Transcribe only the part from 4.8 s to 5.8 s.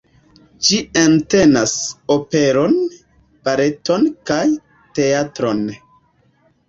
teatron.